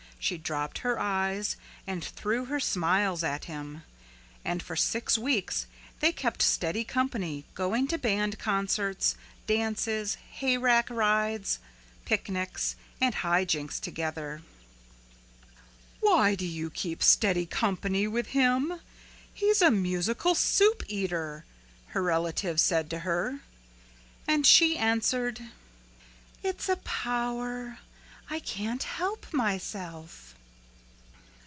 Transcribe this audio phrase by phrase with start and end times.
[0.23, 1.55] She dropped her eyes
[1.87, 3.81] and threw her smiles at him.
[4.45, 5.65] And for six weeks
[5.99, 9.15] they kept steady company going to band concerts,
[9.47, 11.57] dances, hayrack rides,
[12.05, 14.43] picnics and high jinks together.
[16.01, 18.79] "Why do you keep steady company with him?
[19.33, 21.45] He's a musical soup eater,"
[21.87, 23.39] her relatives said to her.
[24.27, 25.39] And she answered,
[26.43, 27.79] "It's a power
[28.29, 30.35] I can't help myself."